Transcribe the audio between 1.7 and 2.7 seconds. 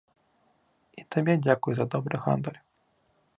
за добры гандаль.